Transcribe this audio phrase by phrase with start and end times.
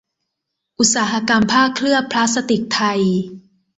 [0.79, 3.01] อุตสาหกรรมผ้าเคลือบพลาสติกไทย